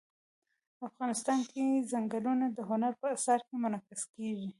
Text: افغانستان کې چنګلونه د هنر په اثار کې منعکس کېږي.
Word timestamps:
افغانستان 0.87 1.39
کې 1.51 1.63
چنګلونه 1.89 2.45
د 2.57 2.59
هنر 2.69 2.93
په 3.01 3.07
اثار 3.15 3.39
کې 3.47 3.55
منعکس 3.63 4.01
کېږي. 4.15 4.49